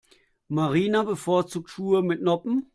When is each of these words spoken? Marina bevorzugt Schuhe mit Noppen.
Marina 0.49 1.03
bevorzugt 1.05 1.69
Schuhe 1.69 2.01
mit 2.01 2.23
Noppen. 2.23 2.65